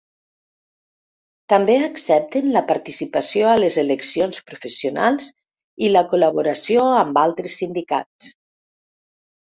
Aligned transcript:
També 1.53 1.75
accepten 1.87 2.47
la 2.55 2.63
participació 2.71 3.51
a 3.51 3.59
les 3.65 3.79
eleccions 3.83 4.43
professionals 4.49 5.31
i 5.89 5.95
la 5.95 6.05
col·laboració 6.15 6.91
amb 7.07 7.25
altres 7.29 7.63
sindicats. 7.63 8.37